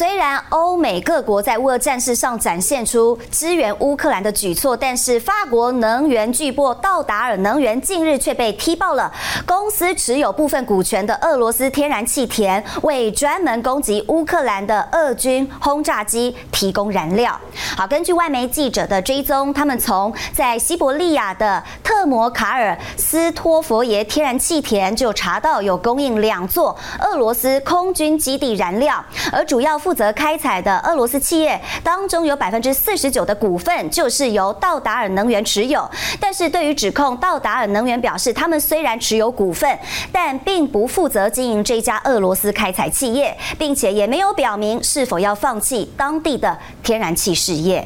[0.00, 9.12] 虽然欧美各国在乌俄战事上展现出支援乌克兰的举措，但是法国能源巨擘道达尔能源近日却被踢爆了，
[9.44, 17.38] 公司持有部分股权的俄罗斯天然气田为专门攻击乌克兰的俄军轰炸机提供燃料。
[17.76, 35.84] 好，根据外媒记者的追踪，他们从在西伯利亚的特摩卡尔斯托佛耶天然气田就查到有供应两座俄罗斯空军基地燃料，而主要负负责开采的俄罗斯企业当中，有百分之四十九的股份就是由道达尔能源持有。
[36.20, 39.76] 但是对于指控，道达尔能源表示，他们虽然持有股份，
[40.12, 47.84] 但并不负责经营这家俄罗斯开采企业，并且也没有表明是否要放弃当地的天然气事业。